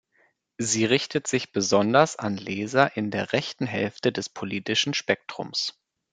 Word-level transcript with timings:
Sie 0.57 0.85
richtet 0.85 1.27
sich 1.27 1.51
besonders 1.51 2.15
an 2.15 2.35
Leser 2.35 2.97
in 2.97 3.11
der 3.11 3.33
rechten 3.33 3.67
Hälfte 3.67 4.11
des 4.11 4.29
politischen 4.29 4.95
Spektrums. 4.95 5.79